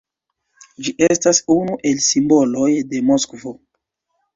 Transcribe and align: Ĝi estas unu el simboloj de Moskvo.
Ĝi 0.87 0.93
estas 1.09 1.43
unu 1.57 1.77
el 1.93 2.03
simboloj 2.09 2.71
de 2.95 3.07
Moskvo. 3.15 3.59